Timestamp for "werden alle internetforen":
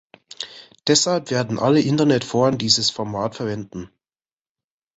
1.29-2.57